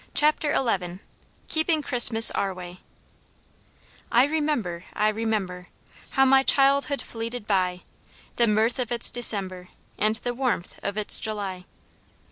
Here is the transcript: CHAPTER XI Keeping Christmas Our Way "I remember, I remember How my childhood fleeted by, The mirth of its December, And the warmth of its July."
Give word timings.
CHAPTER 0.15 0.55
XI 0.55 0.97
Keeping 1.47 1.83
Christmas 1.83 2.31
Our 2.31 2.55
Way 2.55 2.79
"I 4.11 4.25
remember, 4.25 4.83
I 4.95 5.09
remember 5.09 5.67
How 6.09 6.25
my 6.25 6.41
childhood 6.41 7.03
fleeted 7.03 7.45
by, 7.45 7.81
The 8.37 8.47
mirth 8.47 8.79
of 8.79 8.91
its 8.91 9.11
December, 9.11 9.69
And 9.99 10.15
the 10.15 10.33
warmth 10.33 10.79
of 10.81 10.97
its 10.97 11.19
July." 11.19 11.65